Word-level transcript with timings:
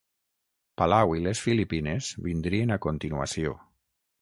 Palau 0.81 1.13
i 1.19 1.21
les 1.27 1.43
Filipines 1.49 2.09
vindrien 2.29 2.77
a 2.77 2.81
continuació. 2.87 3.55